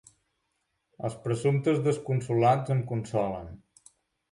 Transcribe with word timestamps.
Els 1.09 1.17
presumptes 1.27 1.83
desconsolats 1.89 2.77
em 2.79 2.83
consolen. 2.95 3.55